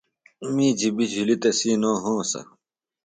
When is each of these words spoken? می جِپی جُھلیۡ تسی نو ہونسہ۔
می 0.53 0.67
جِپی 0.79 1.05
جُھلیۡ 1.11 1.39
تسی 1.41 1.71
نو 1.81 1.91
ہونسہ۔ 2.03 2.41